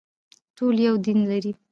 ټول 0.57 0.75
یو 0.87 0.95
دین 1.05 1.19
لري 1.31 1.51